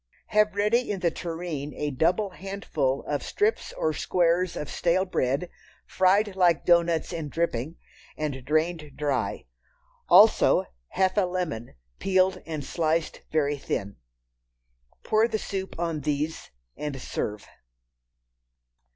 [0.29, 5.47] Have ready in the tureen a double handful of strips or squares of stale bread,
[5.85, 7.75] fried like doughnuts in dripping,
[8.17, 9.45] and drained dry.
[10.09, 13.97] Also, half a lemon, peeled and sliced very thin.
[15.03, 17.45] Pour the soup on these and serve.